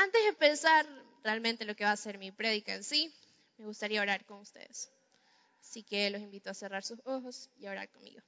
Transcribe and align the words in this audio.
Antes 0.00 0.22
de 0.22 0.28
empezar 0.28 0.86
realmente 1.24 1.64
lo 1.64 1.74
que 1.74 1.82
va 1.82 1.90
a 1.90 1.96
ser 1.96 2.18
mi 2.18 2.30
prédica 2.30 2.72
en 2.72 2.84
sí, 2.84 3.12
me 3.56 3.64
gustaría 3.64 4.00
orar 4.00 4.24
con 4.24 4.38
ustedes. 4.38 4.88
Así 5.60 5.82
que 5.82 6.08
los 6.10 6.22
invito 6.22 6.50
a 6.50 6.54
cerrar 6.54 6.84
sus 6.84 7.00
ojos 7.04 7.50
y 7.58 7.66
a 7.66 7.72
orar 7.72 7.88
conmigo. 7.90 8.20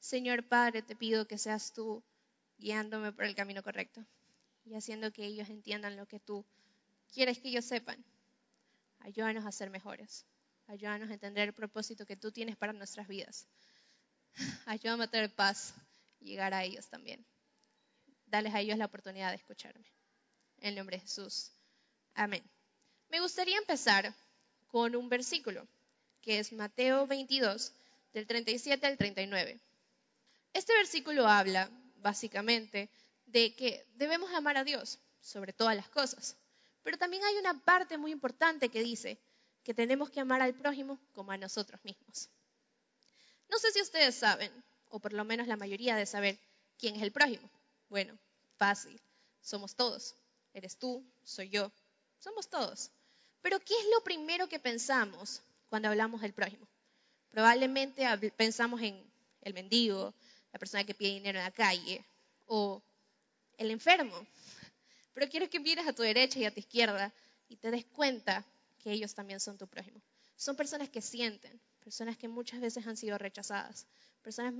Señor 0.00 0.48
Padre, 0.48 0.80
te 0.80 0.96
pido 0.96 1.28
que 1.28 1.36
seas 1.36 1.74
tú 1.74 2.02
guiándome 2.56 3.12
por 3.12 3.26
el 3.26 3.34
camino 3.34 3.62
correcto 3.62 4.02
y 4.64 4.74
haciendo 4.76 5.12
que 5.12 5.26
ellos 5.26 5.50
entiendan 5.50 5.98
lo 5.98 6.06
que 6.06 6.20
tú 6.20 6.42
quieres 7.12 7.38
que 7.38 7.48
ellos 7.48 7.66
sepan. 7.66 8.02
Ayúdanos 9.00 9.44
a 9.44 9.52
ser 9.52 9.68
mejores. 9.68 10.24
Ayúdanos 10.68 11.10
a 11.10 11.14
entender 11.14 11.48
el 11.48 11.54
propósito 11.54 12.06
que 12.06 12.16
tú 12.16 12.32
tienes 12.32 12.56
para 12.56 12.72
nuestras 12.72 13.08
vidas. 13.08 13.46
Ayúdame 14.64 15.04
a 15.04 15.10
tener 15.10 15.34
paz 15.34 15.74
y 16.18 16.30
llegar 16.30 16.54
a 16.54 16.64
ellos 16.64 16.88
también. 16.88 17.26
Dales 18.24 18.54
a 18.54 18.60
ellos 18.60 18.78
la 18.78 18.86
oportunidad 18.86 19.32
de 19.32 19.36
escucharme. 19.36 19.97
En 20.60 20.70
el 20.70 20.74
nombre 20.76 20.96
de 20.96 21.02
Jesús. 21.02 21.50
Amén. 22.14 22.42
Me 23.08 23.20
gustaría 23.20 23.56
empezar 23.58 24.14
con 24.66 24.94
un 24.96 25.08
versículo, 25.08 25.66
que 26.20 26.38
es 26.38 26.52
Mateo 26.52 27.06
22, 27.06 27.72
del 28.12 28.26
37 28.26 28.86
al 28.86 28.96
39. 28.96 29.60
Este 30.52 30.72
versículo 30.74 31.26
habla, 31.26 31.70
básicamente, 31.96 32.90
de 33.26 33.54
que 33.54 33.86
debemos 33.94 34.32
amar 34.32 34.56
a 34.56 34.64
Dios 34.64 34.98
sobre 35.20 35.52
todas 35.52 35.76
las 35.76 35.88
cosas. 35.88 36.36
Pero 36.82 36.98
también 36.98 37.22
hay 37.24 37.36
una 37.36 37.58
parte 37.64 37.98
muy 37.98 38.10
importante 38.10 38.68
que 38.68 38.82
dice 38.82 39.18
que 39.62 39.74
tenemos 39.74 40.10
que 40.10 40.20
amar 40.20 40.42
al 40.42 40.54
prójimo 40.54 40.98
como 41.12 41.32
a 41.32 41.36
nosotros 41.36 41.82
mismos. 41.84 42.28
No 43.48 43.58
sé 43.58 43.70
si 43.72 43.80
ustedes 43.80 44.14
saben, 44.14 44.52
o 44.88 44.98
por 44.98 45.12
lo 45.12 45.24
menos 45.24 45.46
la 45.46 45.56
mayoría 45.56 45.96
de 45.96 46.06
saber, 46.06 46.38
quién 46.78 46.96
es 46.96 47.02
el 47.02 47.12
prójimo. 47.12 47.48
Bueno, 47.88 48.18
fácil, 48.56 49.00
somos 49.40 49.74
todos. 49.74 50.14
Eres 50.52 50.76
tú, 50.78 51.04
soy 51.22 51.50
yo, 51.50 51.70
somos 52.18 52.48
todos. 52.48 52.90
Pero 53.42 53.60
¿qué 53.60 53.74
es 53.74 53.86
lo 53.94 54.02
primero 54.02 54.48
que 54.48 54.58
pensamos 54.58 55.42
cuando 55.68 55.88
hablamos 55.88 56.20
del 56.20 56.32
prójimo? 56.32 56.66
Probablemente 57.30 58.04
pensamos 58.36 58.80
en 58.82 59.02
el 59.42 59.54
mendigo, 59.54 60.14
la 60.52 60.58
persona 60.58 60.84
que 60.84 60.94
pide 60.94 61.10
dinero 61.10 61.38
en 61.38 61.44
la 61.44 61.50
calle, 61.50 62.04
o 62.46 62.82
el 63.56 63.70
enfermo. 63.70 64.26
Pero 65.12 65.28
quiero 65.28 65.48
que 65.48 65.60
mires 65.60 65.86
a 65.86 65.92
tu 65.92 66.02
derecha 66.02 66.38
y 66.38 66.44
a 66.44 66.52
tu 66.52 66.60
izquierda 66.60 67.12
y 67.48 67.56
te 67.56 67.70
des 67.70 67.84
cuenta 67.84 68.44
que 68.78 68.90
ellos 68.90 69.14
también 69.14 69.40
son 69.40 69.58
tu 69.58 69.66
prójimo. 69.66 70.00
Son 70.36 70.56
personas 70.56 70.88
que 70.88 71.02
sienten, 71.02 71.60
personas 71.80 72.16
que 72.16 72.28
muchas 72.28 72.60
veces 72.60 72.86
han 72.86 72.96
sido 72.96 73.18
rechazadas, 73.18 73.86
personas 74.22 74.54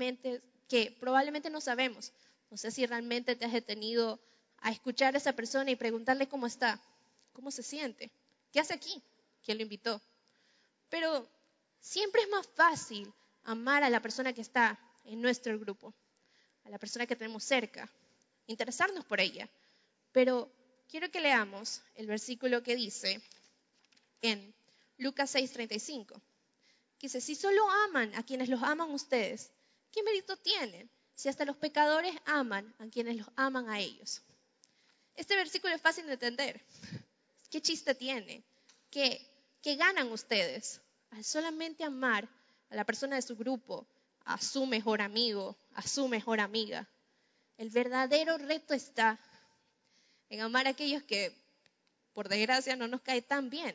que 0.69 0.97
probablemente 1.00 1.50
no 1.50 1.61
sabemos. 1.61 2.12
No 2.50 2.56
sé 2.56 2.70
si 2.70 2.86
realmente 2.86 3.36
te 3.36 3.45
has 3.45 3.52
detenido 3.52 4.20
a 4.61 4.70
escuchar 4.70 5.14
a 5.14 5.19
esa 5.19 5.33
persona 5.34 5.70
y 5.70 5.77
preguntarle 5.77 6.28
cómo 6.28 6.47
está, 6.47 6.81
cómo 7.33 7.51
se 7.51 7.62
siente, 7.62 8.11
qué 8.53 8.61
hace 8.61 8.75
aquí, 8.75 9.03
quién 9.45 9.59
lo 9.59 9.62
invitó. 9.62 10.01
Pero 10.89 11.28
siempre 11.81 12.23
es 12.23 12.28
más 12.28 12.47
fácil 12.47 13.12
amar 13.45 13.83
a 13.83 13.91
la 13.91 14.01
persona 14.01 14.33
que 14.33 14.41
está 14.41 14.79
en 15.05 15.20
nuestro 15.20 15.59
grupo, 15.59 15.95
a 16.64 16.70
la 16.70 16.79
persona 16.79 17.06
que 17.06 17.17
tenemos 17.17 17.45
cerca, 17.45 17.89
interesarnos 18.47 19.05
por 19.05 19.20
ella. 19.20 19.48
Pero 20.12 20.51
quiero 20.89 21.11
que 21.11 21.20
leamos 21.20 21.83
el 21.95 22.06
versículo 22.06 22.62
que 22.62 22.77
dice 22.77 23.20
en 24.23 24.55
Lucas 24.98 25.34
6:35, 25.34 26.20
que 26.98 27.06
dice, 27.06 27.20
si 27.20 27.34
solo 27.36 27.70
aman 27.86 28.14
a 28.17 28.23
quienes 28.25 28.48
los 28.48 28.62
aman 28.62 28.91
ustedes, 28.91 29.51
¿qué 29.92 30.03
mérito 30.03 30.36
tienen 30.36 30.91
si 31.14 31.29
hasta 31.29 31.45
los 31.45 31.56
pecadores 31.56 32.14
aman 32.27 32.75
a 32.79 32.86
quienes 32.89 33.17
los 33.17 33.29
aman 33.36 33.69
a 33.69 33.79
ellos? 33.79 34.23
Este 35.19 35.34
versículo 35.34 35.74
es 35.74 35.83
fácil 35.83 36.06
de 36.06 36.12
entender. 36.12 36.61
¿Qué 37.50 37.61
chiste 37.61 37.92
tiene? 37.97 38.44
¿Qué, 38.88 39.20
qué 39.61 39.74
ganan 39.74 40.12
ustedes 40.12 40.80
al 41.11 41.24
solamente 41.24 41.83
amar 41.83 42.28
a 42.70 42.77
la 42.77 42.84
persona 42.84 43.17
de 43.17 43.23
su 43.23 43.34
grupo, 43.36 43.84
a 44.24 44.40
su 44.40 44.64
mejor 44.64 45.02
amigo, 45.02 45.58
a 45.74 45.83
su 45.83 46.06
mejor 46.06 46.39
amiga? 46.39 46.89
El 47.56 47.70
verdadero 47.70 48.39
reto 48.39 48.74
está 48.74 49.18
en 50.30 50.40
amar 50.40 50.68
a 50.68 50.70
aquellos 50.70 51.02
que, 51.02 51.35
por 52.12 52.29
desgracia, 52.29 52.77
no 52.77 52.86
nos 52.86 53.00
cae 53.00 53.20
tan 53.20 53.50
bien. 53.50 53.74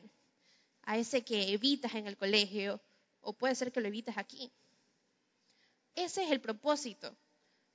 A 0.83 0.97
ese 0.97 1.25
que 1.25 1.51
evitas 1.51 1.93
en 1.95 2.07
el 2.07 2.15
colegio, 2.15 2.79
o 3.19 3.33
puede 3.33 3.55
ser 3.55 3.73
que 3.73 3.81
lo 3.81 3.89
evitas 3.89 4.17
aquí. 4.17 4.49
Ese 5.93 6.23
es 6.23 6.31
el 6.31 6.39
propósito. 6.39 7.13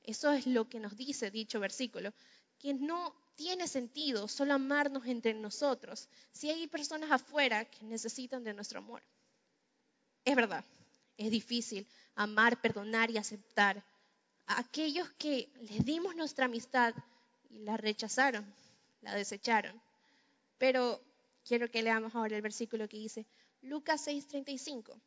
Eso 0.05 0.33
es 0.33 0.47
lo 0.47 0.71
que 0.71 0.81
nos 0.81 0.97
dice 0.97 1.31
dicho 1.31 1.61
versículo, 1.61 2.15
que 2.59 2.73
no 2.73 3.28
tiene 3.39 3.69
sentido 3.69 4.27
solo 4.27 4.55
amarnos 4.55 5.07
entre 5.07 5.33
nosotros 5.33 6.09
si 6.33 6.51
hay 6.51 6.67
personas 6.67 7.13
afuera 7.13 7.65
que 7.65 7.85
necesitan 7.85 8.43
de 8.43 8.53
nuestro 8.53 8.81
amor. 8.81 9.01
Es 10.25 10.35
verdad, 10.35 10.65
es 11.17 11.31
difícil 11.31 11.87
amar, 12.17 12.61
perdonar 12.61 13.13
y 13.13 13.17
aceptar, 13.17 13.85
a 14.49 14.59
aquellos 14.59 15.09
que 15.13 15.49
les 15.61 15.85
dimos 15.85 16.17
nuestra 16.17 16.47
amistad 16.47 16.93
y 17.49 17.61
la 17.61 17.77
rechazaron, 17.77 18.45
la 19.03 19.15
desecharon. 19.15 19.81
Pero 20.59 21.01
quiero 21.47 21.71
que 21.71 21.85
leamos 21.85 22.17
ahora 22.17 22.35
el 22.35 22.43
versículo 22.43 22.89
que 22.89 22.97
dice 22.97 23.25
Lucas 23.63 24.05
6:35. 24.05 25.01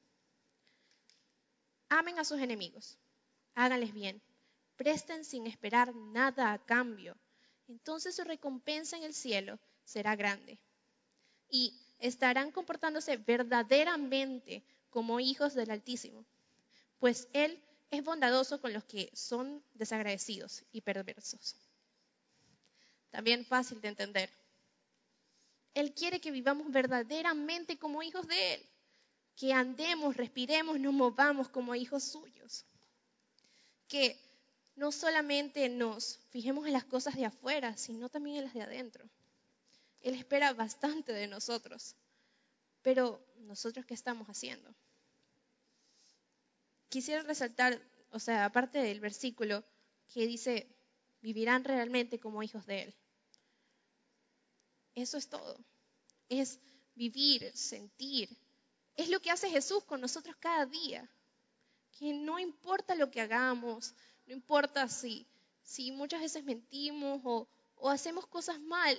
Amen 1.89 2.17
a 2.17 2.23
sus 2.23 2.39
enemigos, 2.39 2.97
háganles 3.55 3.93
bien, 3.93 4.21
presten 4.77 5.25
sin 5.25 5.47
esperar 5.47 5.93
nada 5.93 6.53
a 6.53 6.59
cambio. 6.59 7.17
Entonces 7.71 8.15
su 8.15 8.25
recompensa 8.25 8.97
en 8.97 9.03
el 9.03 9.13
cielo 9.13 9.57
será 9.85 10.17
grande. 10.17 10.59
Y 11.49 11.73
estarán 11.99 12.51
comportándose 12.51 13.15
verdaderamente 13.15 14.61
como 14.89 15.21
hijos 15.21 15.53
del 15.53 15.71
Altísimo, 15.71 16.25
pues 16.99 17.29
Él 17.31 17.63
es 17.89 18.03
bondadoso 18.03 18.59
con 18.59 18.73
los 18.73 18.83
que 18.83 19.09
son 19.13 19.63
desagradecidos 19.73 20.63
y 20.73 20.81
perversos. 20.81 21.55
También 23.09 23.45
fácil 23.45 23.79
de 23.79 23.87
entender. 23.87 24.29
Él 25.73 25.93
quiere 25.93 26.19
que 26.19 26.31
vivamos 26.31 26.69
verdaderamente 26.71 27.77
como 27.77 28.03
hijos 28.03 28.27
de 28.27 28.55
Él, 28.55 28.69
que 29.37 29.53
andemos, 29.53 30.17
respiremos, 30.17 30.77
nos 30.77 30.93
movamos 30.93 31.47
como 31.47 31.73
hijos 31.73 32.03
suyos, 32.03 32.65
que 33.87 34.19
no 34.81 34.91
solamente 34.91 35.69
nos 35.69 36.17
fijemos 36.31 36.65
en 36.65 36.73
las 36.73 36.85
cosas 36.85 37.15
de 37.15 37.25
afuera, 37.25 37.77
sino 37.77 38.09
también 38.09 38.37
en 38.37 38.45
las 38.45 38.55
de 38.55 38.63
adentro. 38.63 39.07
Él 40.01 40.15
espera 40.15 40.53
bastante 40.53 41.13
de 41.13 41.27
nosotros, 41.27 41.95
pero 42.81 43.23
nosotros 43.41 43.85
qué 43.85 43.93
estamos 43.93 44.27
haciendo? 44.27 44.73
quisiera 46.89 47.21
resaltar, 47.21 47.79
o 48.09 48.19
sea, 48.19 48.43
aparte 48.43 48.79
del 48.79 48.99
versículo 48.99 49.63
que 50.11 50.25
dice, 50.25 50.67
vivirán 51.21 51.63
realmente 51.63 52.19
como 52.19 52.41
hijos 52.41 52.65
de 52.65 52.81
Él. 52.81 52.95
Eso 54.95 55.17
es 55.17 55.29
todo. 55.29 55.63
Es 56.27 56.59
vivir, 56.95 57.55
sentir. 57.55 58.35
Es 58.95 59.09
lo 59.09 59.21
que 59.21 59.29
hace 59.29 59.47
Jesús 59.49 59.83
con 59.85 60.01
nosotros 60.01 60.35
cada 60.37 60.65
día. 60.65 61.07
Que 61.97 62.13
no 62.13 62.39
importa 62.39 62.95
lo 62.95 63.11
que 63.11 63.21
hagamos, 63.21 63.93
no 64.31 64.37
importa 64.37 64.87
si, 64.87 65.27
si 65.61 65.91
muchas 65.91 66.21
veces 66.21 66.45
mentimos 66.45 67.19
o, 67.25 67.89
hacemos 67.89 68.25
cosas 68.27 68.61
mal, 68.61 68.97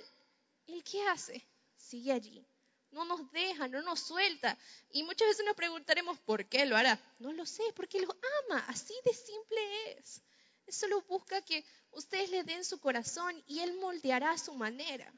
¿Él 0.67 0.83
qué 0.83 1.01
hace? 1.07 1.43
Sigue 1.75 2.11
allí 2.11 2.45
no 2.91 3.05
nos 3.05 3.31
deja, 3.31 3.67
no 3.67 3.81
nos 3.81 4.01
suelta. 4.01 4.55
Y 4.91 5.01
muchas 5.01 5.27
veces 5.29 5.43
nos 5.47 5.55
preguntaremos, 5.55 6.19
¿por 6.19 6.45
qué 6.45 6.63
lo 6.67 6.77
hará? 6.77 6.99
No 7.17 7.33
lo 7.33 7.43
sé, 7.43 7.63
porque 7.75 7.99
lo 7.99 8.15
ama, 8.43 8.63
así 8.67 8.93
de 9.03 9.11
simple 9.15 9.91
es. 9.97 10.21
Él 10.67 10.73
solo 10.75 11.01
busca 11.01 11.41
que 11.41 11.65
ustedes 11.89 12.29
le 12.29 12.43
den 12.43 12.63
su 12.63 12.79
corazón 12.79 13.43
y 13.47 13.61
Él 13.61 13.73
moldeará 13.79 14.37
su 14.37 14.53
manera. 14.53 15.11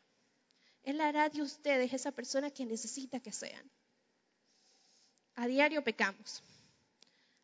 Él 0.84 1.02
hará 1.02 1.28
de 1.28 1.42
ustedes 1.42 1.92
esa 1.92 2.14
persona 2.14 2.50
que 2.50 2.66
necesita 2.66 3.20
que 3.20 3.34
sean. 3.34 3.70
A 5.36 5.46
diario 5.46 5.84
pecamos, 5.84 6.42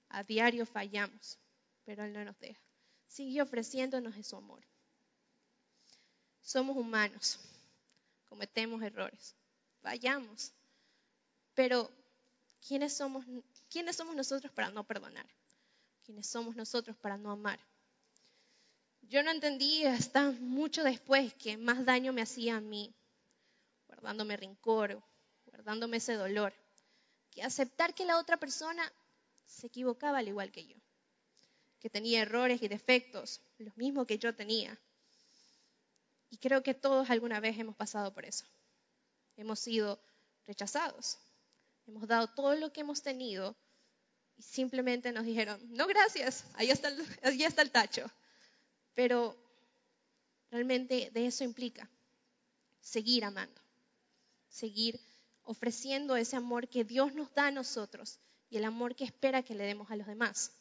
a 0.08 0.24
diario 0.24 0.66
fallamos, 0.66 1.38
pero 1.86 2.04
Él 2.04 2.14
no 2.14 2.24
nos 2.24 2.40
deja. 2.40 2.62
Sigue 3.08 3.42
ofreciéndonos 3.42 4.16
su 4.26 4.36
amor. 4.36 4.64
Somos 6.42 6.78
humanos, 6.78 7.40
cometemos 8.26 8.82
errores 8.82 9.36
vayamos. 9.82 10.54
Pero, 11.54 11.90
¿quiénes 12.66 12.96
somos, 12.96 13.26
¿quiénes 13.70 13.96
somos 13.96 14.16
nosotros 14.16 14.52
para 14.52 14.70
no 14.70 14.84
perdonar? 14.84 15.26
¿Quiénes 16.06 16.28
somos 16.28 16.56
nosotros 16.56 16.96
para 16.98 17.18
no 17.18 17.32
amar? 17.32 17.60
Yo 19.02 19.24
no 19.24 19.32
entendí 19.32 19.86
hasta 19.86 20.32
mucho 20.32 20.84
después 20.84 21.34
que 21.34 21.58
más 21.58 21.86
daño 21.86 22.14
me 22.14 22.22
hacía 22.22 22.58
a 22.58 22.62
mí, 22.62 22.94
guardándome 23.88 24.38
rincor, 24.38 25.04
guardándome 25.46 25.98
ese 25.98 26.14
dolor, 26.14 26.54
que 27.32 27.44
aceptar 27.44 27.94
que 27.94 28.06
la 28.06 28.18
otra 28.18 28.38
persona 28.38 28.90
se 29.46 29.68
equivocaba 29.68 30.20
al 30.20 30.30
igual 30.30 30.52
que 30.52 30.66
yo, 30.66 30.78
que 31.82 31.90
tenía 31.90 32.22
errores 32.22 32.62
y 32.62 32.68
defectos, 32.68 33.42
los 33.58 33.76
mismos 33.76 34.06
que 34.06 34.20
yo 34.20 34.34
tenía. 34.36 34.80
Y 36.30 36.38
creo 36.38 36.62
que 36.62 36.76
todos 36.76 37.10
alguna 37.10 37.40
vez 37.40 37.58
hemos 37.58 37.76
pasado 37.76 38.14
por 38.14 38.24
eso. 38.24 38.46
Hemos 39.36 39.60
sido 39.60 40.00
rechazados. 40.46 41.18
Hemos 41.88 42.08
dado 42.08 42.28
todo 42.28 42.56
lo 42.56 42.72
que 42.72 42.82
hemos 42.82 43.02
tenido 43.02 43.56
y 44.38 44.44
simplemente 44.44 45.12
nos 45.12 45.26
dijeron, 45.26 45.60
no 45.72 45.88
gracias, 45.88 46.46
ahí 46.54 46.70
está 46.70 46.90
el, 46.90 47.02
está 47.42 47.64
el 47.64 47.72
tacho. 47.72 48.10
Pero 48.94 49.36
realmente 50.52 51.10
de 51.12 51.26
eso 51.26 51.44
implica 51.44 51.90
seguir 52.80 53.26
amando, 53.26 53.60
seguir 54.50 55.00
ofreciendo 55.44 56.16
ese 56.16 56.36
amor 56.36 56.68
que 56.68 56.84
Dios 56.84 57.14
nos 57.16 57.34
da 57.34 57.48
a 57.48 57.52
nosotros 57.52 58.20
y 58.50 58.58
el 58.58 58.66
amor 58.66 58.96
que 58.96 59.04
espera 59.04 59.44
que 59.44 59.56
le 59.56 59.64
demos 59.64 59.90
a 59.90 59.96
los 59.96 60.06
demás. 60.06 60.52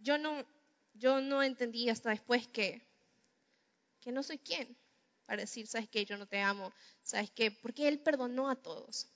Yo 0.00 0.18
no, 0.18 0.44
yo 0.94 1.20
no 1.20 1.42
entendí 1.42 1.88
hasta 1.88 2.10
después 2.10 2.46
que, 2.48 2.82
que 4.00 4.12
no 4.12 4.22
soy 4.22 4.38
quien 4.38 4.76
para 5.30 5.42
decir, 5.42 5.68
¿sabes 5.68 5.88
qué? 5.88 6.04
Yo 6.04 6.16
no 6.16 6.26
te 6.26 6.40
amo. 6.40 6.72
¿Sabes 7.04 7.30
qué? 7.30 7.52
Porque 7.52 7.86
Él 7.86 8.00
perdonó 8.00 8.50
a 8.50 8.56
todos, 8.56 9.06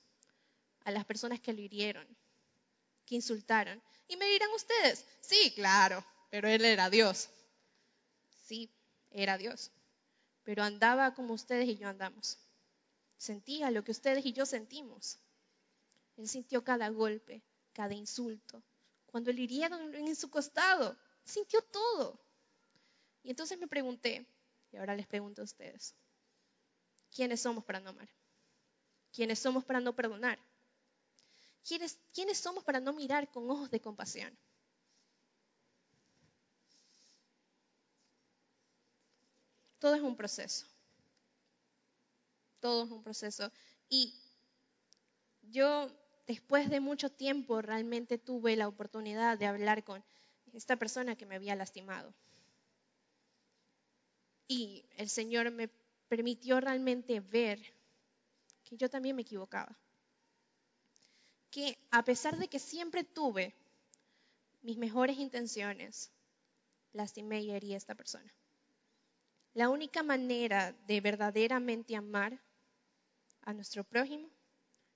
a 0.85 0.91
las 0.91 1.03
personas 1.03 1.41
que 1.41 1.51
lo 1.51 1.59
hirieron, 1.59 2.07
que 3.05 3.15
insultaron. 3.15 3.81
Y 4.07 4.15
me 4.15 4.25
dirán 4.27 4.49
ustedes, 4.55 5.05
sí, 5.19 5.51
claro, 5.55 6.05
pero 6.29 6.47
Él 6.47 6.63
era 6.63 6.89
Dios. 6.89 7.27
Sí, 8.45 8.69
era 9.11 9.37
Dios. 9.37 9.71
Pero 10.45 10.63
andaba 10.63 11.13
como 11.15 11.33
ustedes 11.33 11.67
y 11.67 11.77
yo 11.77 11.89
andamos. 11.89 12.37
Sentía 13.17 13.71
lo 13.71 13.83
que 13.83 13.91
ustedes 13.91 14.25
y 14.25 14.31
yo 14.31 14.45
sentimos. 14.45 15.17
Él 16.15 16.29
sintió 16.29 16.63
cada 16.63 16.87
golpe, 16.89 17.41
cada 17.73 17.93
insulto. 17.93 18.63
Cuando 19.15 19.31
le 19.31 19.43
hirieron 19.43 19.95
en 19.95 20.13
su 20.13 20.29
costado, 20.29 20.97
sintió 21.23 21.61
todo. 21.61 22.19
Y 23.23 23.29
entonces 23.29 23.57
me 23.57 23.65
pregunté, 23.65 24.27
y 24.73 24.75
ahora 24.75 24.93
les 24.93 25.07
pregunto 25.07 25.41
a 25.41 25.45
ustedes, 25.45 25.95
¿quiénes 27.15 27.39
somos 27.39 27.63
para 27.63 27.79
no 27.79 27.91
amar? 27.91 28.09
¿Quiénes 29.13 29.39
somos 29.39 29.63
para 29.63 29.79
no 29.79 29.95
perdonar? 29.95 30.37
¿Quiénes, 31.65 31.97
¿Quiénes 32.13 32.39
somos 32.39 32.65
para 32.65 32.81
no 32.81 32.91
mirar 32.91 33.31
con 33.31 33.49
ojos 33.49 33.71
de 33.71 33.79
compasión? 33.79 34.37
Todo 39.79 39.95
es 39.95 40.01
un 40.01 40.17
proceso. 40.17 40.65
Todo 42.59 42.83
es 42.83 42.91
un 42.91 43.01
proceso. 43.01 43.49
Y 43.87 44.13
yo 45.43 45.89
después 46.27 46.69
de 46.69 46.79
mucho 46.79 47.09
tiempo 47.11 47.61
realmente 47.61 48.17
tuve 48.17 48.55
la 48.55 48.67
oportunidad 48.67 49.37
de 49.37 49.45
hablar 49.45 49.83
con 49.83 50.03
esta 50.53 50.75
persona 50.75 51.15
que 51.15 51.25
me 51.25 51.35
había 51.35 51.55
lastimado. 51.55 52.13
Y 54.47 54.85
el 54.97 55.09
Señor 55.09 55.51
me 55.51 55.69
permitió 56.07 56.59
realmente 56.59 57.19
ver 57.19 57.59
que 58.63 58.77
yo 58.77 58.89
también 58.89 59.15
me 59.15 59.23
equivocaba. 59.23 59.75
Que 61.49 61.77
a 61.91 62.03
pesar 62.03 62.37
de 62.37 62.47
que 62.47 62.59
siempre 62.59 63.03
tuve 63.03 63.55
mis 64.61 64.77
mejores 64.77 65.17
intenciones, 65.17 66.11
lastimé 66.93 67.41
y 67.41 67.51
herí 67.51 67.73
a 67.73 67.77
esta 67.77 67.95
persona. 67.95 68.33
La 69.53 69.69
única 69.69 70.03
manera 70.03 70.73
de 70.85 71.01
verdaderamente 71.01 71.95
amar 71.95 72.41
a 73.41 73.53
nuestro 73.53 73.83
prójimo 73.83 74.29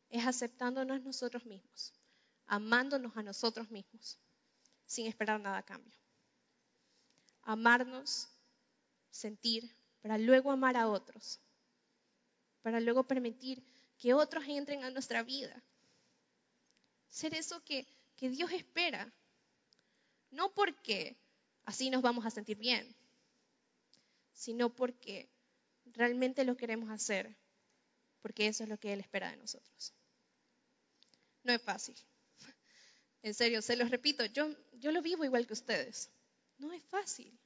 es 0.09 0.25
aceptándonos 0.25 1.01
nosotros 1.01 1.45
mismos, 1.45 1.93
amándonos 2.47 3.15
a 3.15 3.23
nosotros 3.23 3.69
mismos, 3.69 4.19
sin 4.85 5.07
esperar 5.07 5.39
nada 5.39 5.59
a 5.59 5.65
cambio. 5.65 5.95
Amarnos, 7.43 8.27
sentir, 9.11 9.75
para 10.01 10.17
luego 10.17 10.51
amar 10.51 10.77
a 10.77 10.87
otros, 10.87 11.39
para 12.61 12.79
luego 12.79 13.03
permitir 13.03 13.63
que 13.97 14.13
otros 14.13 14.45
entren 14.47 14.83
a 14.83 14.89
nuestra 14.89 15.23
vida. 15.23 15.61
Ser 17.09 17.33
eso 17.33 17.63
que, 17.63 17.87
que 18.15 18.29
Dios 18.29 18.51
espera, 18.51 19.11
no 20.31 20.53
porque 20.53 21.17
así 21.65 21.89
nos 21.89 22.01
vamos 22.01 22.25
a 22.25 22.31
sentir 22.31 22.57
bien, 22.57 22.95
sino 24.31 24.73
porque 24.73 25.29
realmente 25.85 26.43
lo 26.45 26.55
queremos 26.55 26.89
hacer, 26.89 27.35
porque 28.21 28.47
eso 28.47 28.63
es 28.63 28.69
lo 28.69 28.77
que 28.77 28.93
Él 28.93 28.99
espera 28.99 29.31
de 29.31 29.37
nosotros. 29.37 29.93
No 31.43 31.53
es 31.53 31.61
fácil. 31.61 31.95
En 33.21 33.33
serio, 33.33 33.61
se 33.61 33.75
los 33.75 33.89
repito, 33.89 34.23
yo, 34.25 34.55
yo 34.79 34.93
lo 34.93 35.01
vivo 35.01 35.25
igual 35.25 35.45
que 35.45 35.51
ustedes. 35.51 36.09
No 36.57 36.71
es 36.71 36.81
fácil. 36.85 37.37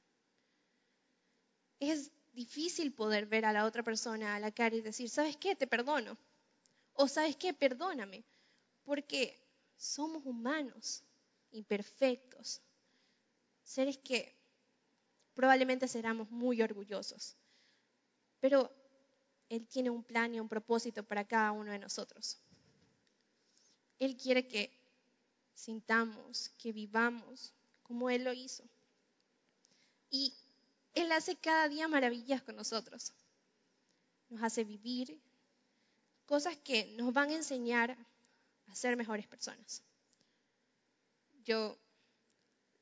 Es 1.80 2.12
difícil 2.32 2.92
poder 2.92 3.26
ver 3.26 3.44
a 3.44 3.52
la 3.52 3.64
otra 3.64 3.82
persona 3.82 4.36
a 4.36 4.40
la 4.40 4.52
cara 4.52 4.76
y 4.76 4.82
decir, 4.82 5.10
¿sabes 5.10 5.36
qué? 5.36 5.56
Te 5.56 5.66
perdono. 5.66 6.16
O 6.92 7.08
¿sabes 7.08 7.34
qué? 7.34 7.52
Perdóname. 7.52 8.24
Porque 8.84 9.36
somos 9.76 10.24
humanos, 10.24 11.02
imperfectos, 11.50 12.62
seres 13.64 13.98
que 13.98 14.34
probablemente 15.34 15.88
seramos 15.88 16.30
muy 16.30 16.62
orgullosos. 16.62 17.36
Pero 18.40 18.70
Él 19.48 19.66
tiene 19.66 19.90
un 19.90 20.02
plan 20.02 20.34
y 20.34 20.40
un 20.40 20.48
propósito 20.48 21.02
para 21.02 21.26
cada 21.26 21.52
uno 21.52 21.70
de 21.72 21.78
nosotros. 21.78 22.38
Él 23.98 24.16
quiere 24.16 24.46
que 24.48 24.70
sintamos, 25.54 26.50
que 26.58 26.72
vivamos 26.72 27.52
como 27.82 28.10
Él 28.10 28.24
lo 28.24 28.32
hizo. 28.32 28.64
Y 30.10 30.34
Él 30.94 31.12
hace 31.12 31.36
cada 31.36 31.68
día 31.68 31.88
maravillas 31.88 32.42
con 32.42 32.56
nosotros. 32.56 33.12
Nos 34.30 34.42
hace 34.42 34.64
vivir 34.64 35.20
cosas 36.26 36.56
que 36.56 36.86
nos 36.96 37.12
van 37.12 37.30
a 37.30 37.34
enseñar 37.34 37.96
a 38.68 38.74
ser 38.74 38.96
mejores 38.96 39.26
personas. 39.26 39.82
Yo, 41.44 41.78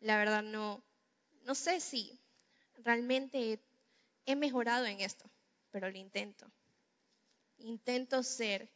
la 0.01 0.17
verdad, 0.17 0.43
no, 0.43 0.83
no 1.45 1.55
sé 1.55 1.81
si 1.81 2.19
realmente 2.79 3.61
he 4.27 4.37
mejorado 4.37 4.87
en 4.87 5.01
esto, 5.01 5.29
pero 5.73 5.91
lo 5.91 5.99
intento. 5.99 6.47
Intento 7.59 8.23
ser 8.23 8.71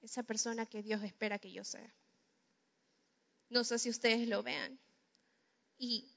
esa 0.00 0.22
persona 0.22 0.64
que 0.64 0.82
Dios 0.82 1.02
espera 1.02 1.38
que 1.38 1.52
yo 1.52 1.64
sea. 1.64 1.92
No 3.50 3.64
sé 3.64 3.78
si 3.78 3.90
ustedes 3.90 4.26
lo 4.28 4.42
vean. 4.42 4.78
Y 5.78 6.08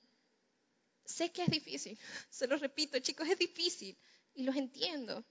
sé 1.03 1.31
que 1.31 1.43
es 1.43 1.49
difícil, 1.49 1.97
se 2.29 2.47
lo 2.47 2.55
repito, 2.57 2.99
chicos, 2.99 3.27
es 3.27 3.37
difícil 3.37 3.97
y 4.35 4.43
los 4.43 4.55
entiendo. 4.55 5.25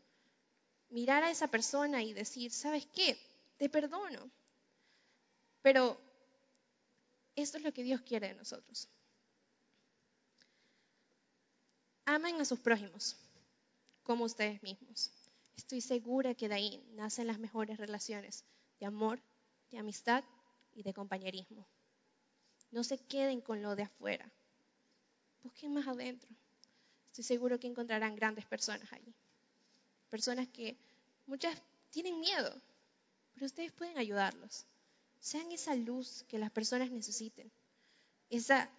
Mirar 0.91 1.23
a 1.23 1.31
esa 1.31 1.49
persona 1.49 2.03
y 2.03 2.13
decir, 2.13 2.51
¿sabes 2.51 2.87
qué? 2.87 3.19
Te 3.57 3.69
perdono. 3.69 4.31
Pero 5.63 6.01
esto 7.37 7.59
es 7.59 7.63
lo 7.63 7.73
que 7.73 7.83
Dios 7.83 8.01
quiere 8.01 8.29
de 8.29 8.35
nosotros. 8.35 8.89
Amen 12.07 12.41
a 12.41 12.45
sus 12.47 12.59
prójimos 12.59 13.17
como 14.09 14.25
ustedes 14.25 14.63
mismos. 14.63 15.11
Estoy 15.55 15.83
segura 15.83 16.35
que 16.35 16.49
de 16.49 16.55
ahí 16.55 16.83
nacen 16.95 17.27
las 17.27 17.39
mejores 17.39 17.77
relaciones 17.77 18.43
de 18.81 18.87
amor, 18.87 19.21
de 19.71 19.77
amistad 19.77 20.25
y 20.73 20.83
de 20.83 20.95
compañerismo. 20.95 21.67
No 22.71 22.85
se 22.85 22.97
queden 22.97 23.43
con 23.43 23.61
lo 23.61 23.77
de 23.77 23.83
afuera. 23.83 24.33
Busquen 25.43 25.75
más 25.75 25.87
adentro. 25.87 26.31
Estoy 27.09 27.23
seguro 27.23 27.61
que 27.61 27.67
encontrarán 27.67 28.17
grandes 28.17 28.47
personas 28.47 28.91
allí. 28.95 29.15
Personas 30.09 30.49
que 30.49 30.79
muchas 31.27 31.61
tienen 31.91 32.19
miedo, 32.19 32.63
pero 33.35 33.45
ustedes 33.45 33.73
pueden 33.73 33.99
ayudarlos. 33.99 34.65
Sean 35.21 35.53
esa 35.53 35.75
luz 35.75 36.25
que 36.29 36.39
las 36.39 36.51
personas 36.51 36.91
necesiten. 36.91 37.53
Esa, 38.31 38.71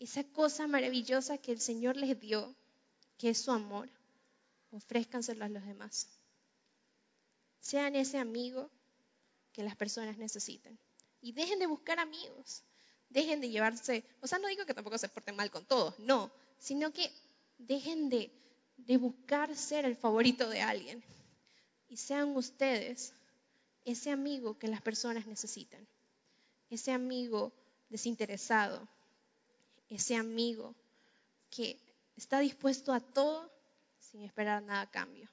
esa 0.00 0.24
cosa 0.24 0.66
maravillosa 0.66 1.38
que 1.38 1.52
el 1.52 1.60
Señor 1.60 1.96
les 1.96 2.18
dio, 2.18 2.56
que 3.18 3.30
es 3.30 3.38
su 3.38 3.52
amor 3.52 3.88
ofrézcanselo 4.70 5.44
a 5.44 5.48
los 5.48 5.64
demás. 5.64 6.08
Sean 7.60 7.96
ese 7.96 8.18
amigo 8.18 8.70
que 9.52 9.62
las 9.62 9.76
personas 9.76 10.18
necesiten. 10.18 10.78
Y 11.20 11.32
dejen 11.32 11.58
de 11.58 11.66
buscar 11.66 11.98
amigos. 11.98 12.62
Dejen 13.08 13.40
de 13.40 13.50
llevarse, 13.50 14.04
o 14.20 14.26
sea, 14.26 14.38
no 14.38 14.48
digo 14.48 14.66
que 14.66 14.74
tampoco 14.74 14.98
se 14.98 15.08
porten 15.08 15.34
mal 15.34 15.50
con 15.50 15.64
todos, 15.64 15.98
no, 15.98 16.30
sino 16.58 16.92
que 16.92 17.10
dejen 17.56 18.10
de, 18.10 18.30
de 18.76 18.96
buscar 18.98 19.56
ser 19.56 19.86
el 19.86 19.96
favorito 19.96 20.48
de 20.50 20.60
alguien. 20.60 21.02
Y 21.88 21.96
sean 21.96 22.36
ustedes 22.36 23.14
ese 23.84 24.10
amigo 24.10 24.58
que 24.58 24.68
las 24.68 24.82
personas 24.82 25.26
necesitan. 25.26 25.86
Ese 26.68 26.92
amigo 26.92 27.52
desinteresado. 27.88 28.86
Ese 29.88 30.14
amigo 30.14 30.74
que 31.50 31.80
está 32.14 32.40
dispuesto 32.40 32.92
a 32.92 33.00
todo 33.00 33.50
sin 34.00 34.22
esperar 34.22 34.62
nada 34.62 34.82
a 34.82 34.90
cambio. 34.90 35.30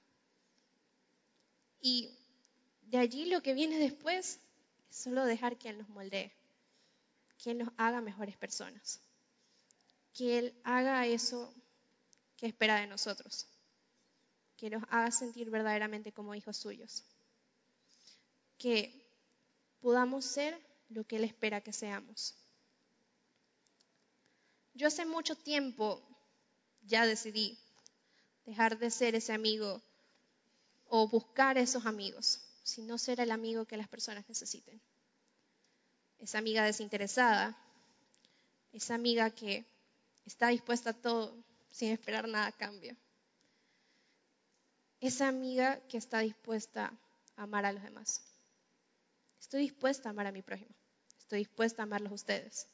Y 1.81 2.17
de 2.83 2.97
allí 2.97 3.25
lo 3.25 3.41
que 3.41 3.53
viene 3.53 3.77
después 3.77 4.39
es 4.89 4.97
solo 4.97 5.25
dejar 5.25 5.57
que 5.57 5.69
Él 5.69 5.77
nos 5.77 5.89
moldee, 5.89 6.33
que 7.37 7.51
Él 7.51 7.59
nos 7.59 7.69
haga 7.77 8.01
mejores 8.01 8.37
personas, 8.37 9.01
que 10.13 10.37
Él 10.39 10.59
haga 10.63 11.05
eso 11.05 11.53
que 12.37 12.47
espera 12.47 12.79
de 12.79 12.87
nosotros. 12.87 13.47
que 14.57 14.69
nos 14.69 14.83
haga 14.89 15.11
sentir 15.11 15.49
verdaderamente 15.49 16.13
como 16.13 16.33
hijos 16.33 16.55
suyos. 16.55 17.03
Que 18.57 19.05
podamos 19.81 20.23
ser 20.23 20.57
lo 20.89 21.03
que 21.03 21.17
Él 21.17 21.25
espera 21.25 21.61
que 21.61 21.73
seamos. 21.73 22.35
Yo 24.73 24.87
hace 24.87 25.05
mucho 25.05 25.35
tiempo 25.35 26.01
ya 26.83 27.05
decidí 27.05 27.59
dejar 28.45 28.77
de 28.77 28.91
ser 28.91 29.15
ese 29.15 29.33
amigo 29.33 29.81
o 30.87 31.07
buscar 31.07 31.57
esos 31.57 31.85
amigos, 31.85 32.41
sino 32.63 32.97
ser 32.97 33.19
el 33.19 33.31
amigo 33.31 33.65
que 33.65 33.77
las 33.77 33.87
personas 33.87 34.27
necesiten. 34.27 34.79
Esa 36.19 36.37
amiga 36.37 36.63
desinteresada, 36.63 37.57
esa 38.71 38.95
amiga 38.95 39.29
que 39.29 39.65
está 40.25 40.49
dispuesta 40.49 40.91
a 40.91 40.93
todo 40.93 41.35
sin 41.71 41.91
esperar 41.91 42.27
nada 42.27 42.47
a 42.47 42.51
cambio. 42.51 42.95
Esa 45.01 45.27
amiga 45.27 45.79
que 45.87 45.97
está 45.97 46.19
dispuesta 46.19 46.93
a 47.35 47.43
amar 47.43 47.65
a 47.65 47.73
los 47.73 47.83
demás. 47.83 48.21
Estoy 49.39 49.61
dispuesta 49.61 50.09
a 50.09 50.11
amar 50.11 50.27
a 50.27 50.31
mi 50.31 50.41
prójimo. 50.41 50.73
Estoy 51.19 51.39
dispuesta 51.39 51.81
a 51.81 51.83
amarlos 51.83 52.11
a 52.11 52.15
ustedes, 52.15 52.67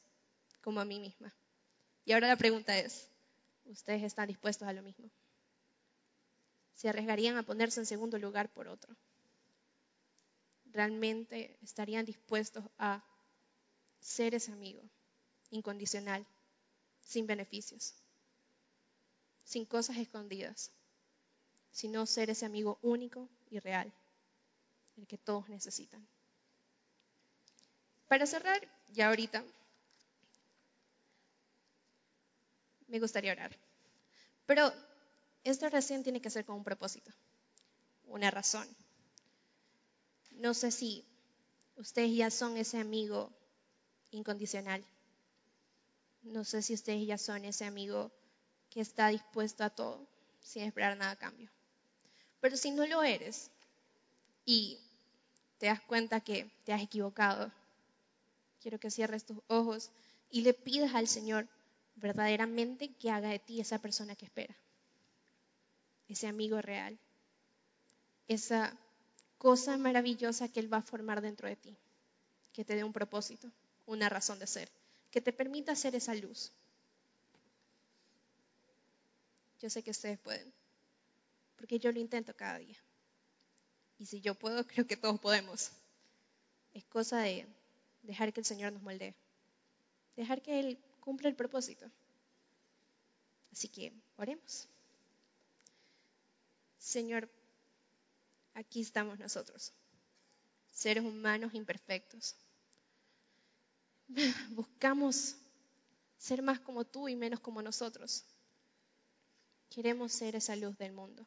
como 0.62 0.80
a 0.80 0.84
mí 0.84 1.00
misma. 1.00 1.34
Y 2.04 2.12
ahora 2.12 2.28
la 2.28 2.36
pregunta 2.36 2.78
es, 2.78 3.08
¿ustedes 3.64 4.02
están 4.02 4.28
dispuestos 4.28 4.68
a 4.68 4.72
lo 4.72 4.82
mismo? 4.82 5.10
¿Se 6.74 6.88
arriesgarían 6.88 7.36
a 7.36 7.42
ponerse 7.42 7.80
en 7.80 7.86
segundo 7.86 8.18
lugar 8.18 8.52
por 8.52 8.68
otro? 8.68 8.96
¿Realmente 10.66 11.58
estarían 11.62 12.04
dispuestos 12.04 12.64
a 12.78 13.04
ser 14.00 14.34
ese 14.34 14.52
amigo 14.52 14.82
incondicional, 15.50 16.26
sin 17.02 17.26
beneficios, 17.26 17.94
sin 19.44 19.66
cosas 19.66 19.98
escondidas, 19.98 20.72
sino 21.70 22.06
ser 22.06 22.30
ese 22.30 22.46
amigo 22.46 22.78
único 22.82 23.28
y 23.50 23.58
real, 23.58 23.92
el 24.96 25.06
que 25.06 25.18
todos 25.18 25.48
necesitan? 25.48 26.06
Para 28.08 28.26
cerrar, 28.26 28.60
ya 28.92 29.08
ahorita, 29.08 29.44
me 32.88 32.98
gustaría 33.00 33.32
orar. 33.32 33.56
Pero 34.46 34.72
esta 35.44 35.66
oración 35.66 36.02
tiene 36.02 36.20
que 36.20 36.30
ser 36.30 36.44
con 36.44 36.56
un 36.56 36.64
propósito, 36.64 37.10
una 38.06 38.30
razón. 38.30 38.68
No 40.32 40.54
sé 40.54 40.70
si 40.70 41.04
ustedes 41.76 42.14
ya 42.14 42.30
son 42.30 42.56
ese 42.56 42.78
amigo 42.78 43.32
incondicional. 44.10 44.84
No 46.22 46.44
sé 46.44 46.62
si 46.62 46.74
ustedes 46.74 47.06
ya 47.06 47.18
son 47.18 47.44
ese 47.44 47.64
amigo 47.64 48.12
que 48.70 48.80
está 48.80 49.08
dispuesto 49.08 49.64
a 49.64 49.70
todo 49.70 50.06
sin 50.40 50.62
esperar 50.62 50.96
nada 50.96 51.12
a 51.12 51.16
cambio. 51.16 51.50
Pero 52.40 52.56
si 52.56 52.70
no 52.70 52.86
lo 52.86 53.02
eres 53.02 53.50
y 54.44 54.78
te 55.58 55.66
das 55.66 55.80
cuenta 55.80 56.20
que 56.20 56.50
te 56.64 56.72
has 56.72 56.82
equivocado, 56.82 57.52
quiero 58.60 58.78
que 58.78 58.90
cierres 58.90 59.24
tus 59.24 59.38
ojos 59.48 59.90
y 60.30 60.42
le 60.42 60.54
pidas 60.54 60.94
al 60.94 61.08
Señor 61.08 61.48
verdaderamente 61.96 62.92
que 62.94 63.10
haga 63.10 63.28
de 63.28 63.38
ti 63.38 63.60
esa 63.60 63.78
persona 63.78 64.16
que 64.16 64.24
espera, 64.24 64.56
ese 66.12 66.26
amigo 66.26 66.60
real, 66.60 66.98
esa 68.28 68.76
cosa 69.38 69.76
maravillosa 69.76 70.48
que 70.48 70.60
Él 70.60 70.72
va 70.72 70.78
a 70.78 70.82
formar 70.82 71.20
dentro 71.20 71.48
de 71.48 71.56
ti, 71.56 71.76
que 72.52 72.64
te 72.64 72.76
dé 72.76 72.84
un 72.84 72.92
propósito, 72.92 73.50
una 73.86 74.08
razón 74.08 74.38
de 74.38 74.46
ser, 74.46 74.70
que 75.10 75.20
te 75.20 75.32
permita 75.32 75.74
ser 75.74 75.94
esa 75.94 76.14
luz. 76.14 76.52
Yo 79.60 79.70
sé 79.70 79.82
que 79.82 79.90
ustedes 79.90 80.18
pueden, 80.18 80.52
porque 81.56 81.78
yo 81.78 81.92
lo 81.92 82.00
intento 82.00 82.34
cada 82.34 82.58
día. 82.58 82.78
Y 83.98 84.06
si 84.06 84.20
yo 84.20 84.34
puedo, 84.34 84.66
creo 84.66 84.86
que 84.86 84.96
todos 84.96 85.20
podemos. 85.20 85.70
Es 86.74 86.84
cosa 86.84 87.18
de 87.18 87.46
dejar 88.02 88.32
que 88.32 88.40
el 88.40 88.46
Señor 88.46 88.72
nos 88.72 88.82
moldee, 88.82 89.14
dejar 90.16 90.42
que 90.42 90.58
Él 90.58 90.78
cumpla 91.00 91.28
el 91.28 91.36
propósito. 91.36 91.86
Así 93.52 93.68
que 93.68 93.92
oremos. 94.16 94.66
Señor, 96.82 97.30
aquí 98.54 98.80
estamos 98.80 99.16
nosotros, 99.20 99.72
seres 100.72 101.04
humanos 101.04 101.54
imperfectos. 101.54 102.34
Buscamos 104.50 105.36
ser 106.18 106.42
más 106.42 106.58
como 106.58 106.84
tú 106.84 107.08
y 107.08 107.14
menos 107.14 107.38
como 107.38 107.62
nosotros. 107.62 108.24
Queremos 109.70 110.12
ser 110.12 110.34
esa 110.34 110.56
luz 110.56 110.76
del 110.76 110.92
mundo. 110.92 111.24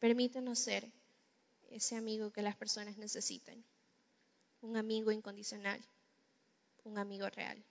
Permítenos 0.00 0.58
ser 0.58 0.90
ese 1.70 1.94
amigo 1.94 2.32
que 2.32 2.42
las 2.42 2.56
personas 2.56 2.98
necesitan 2.98 3.64
un 4.62 4.76
amigo 4.76 5.12
incondicional, 5.12 5.80
un 6.82 6.98
amigo 6.98 7.30
real. 7.30 7.64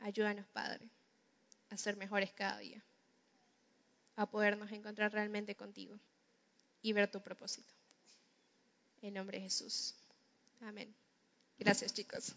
Ayúdanos, 0.00 0.46
Padre, 0.46 0.88
a 1.68 1.76
ser 1.76 1.98
mejores 1.98 2.32
cada 2.32 2.58
día, 2.58 2.82
a 4.16 4.26
podernos 4.26 4.72
encontrar 4.72 5.12
realmente 5.12 5.54
contigo 5.54 5.98
y 6.82 6.92
ver 6.92 7.10
tu 7.10 7.20
propósito. 7.20 7.72
En 9.02 9.14
nombre 9.14 9.38
de 9.38 9.44
Jesús. 9.44 9.94
Amén. 10.60 10.92
Gracias, 11.58 11.92
chicos. 11.92 12.34